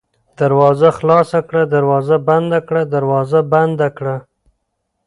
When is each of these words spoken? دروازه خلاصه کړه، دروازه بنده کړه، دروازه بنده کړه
دروازه 0.39 0.89
خلاصه 0.97 1.39
کړه، 1.47 1.61
دروازه 1.75 2.17
بنده 2.29 2.59
کړه، 2.67 2.81
دروازه 2.95 3.39
بنده 3.53 3.87
کړه 3.97 4.15